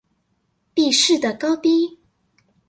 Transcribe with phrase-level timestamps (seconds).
[0.73, 1.99] 地勢的高低